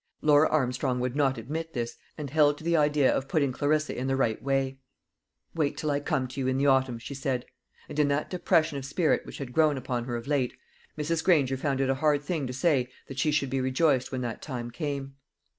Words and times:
Laura 0.23 0.49
Armstrong 0.49 0.99
would 0.99 1.15
not 1.15 1.37
admit 1.37 1.73
this, 1.73 1.95
and 2.17 2.31
held 2.31 2.57
to 2.57 2.63
the 2.63 2.75
idea 2.75 3.15
of 3.15 3.27
putting 3.27 3.51
Clarissa 3.51 3.95
in 3.95 4.07
the 4.07 4.15
right 4.15 4.41
away. 4.41 4.79
"Wait 5.53 5.77
till 5.77 5.91
I 5.91 5.99
come 5.99 6.27
to 6.29 6.39
you 6.39 6.47
in 6.47 6.57
the 6.57 6.65
autumn," 6.65 6.97
she 6.97 7.13
said. 7.13 7.45
And 7.87 7.99
in 7.99 8.07
that 8.07 8.27
depression 8.31 8.79
of 8.79 8.85
spirit 8.85 9.27
which 9.27 9.37
had 9.37 9.53
grown 9.53 9.77
upon 9.77 10.05
her 10.05 10.15
of 10.15 10.25
late, 10.25 10.55
Mrs. 10.97 11.23
Granger 11.23 11.55
found 11.55 11.81
it 11.81 11.89
a 11.91 12.01
hard 12.01 12.23
thing 12.23 12.47
to 12.47 12.51
say 12.53 12.87
that 13.07 13.19
she 13.19 13.29
should 13.31 13.51
be 13.51 13.61
rejoiced 13.61 14.11
when 14.11 14.21
that 14.21 14.41
time 14.41 14.71
came. 14.71 15.17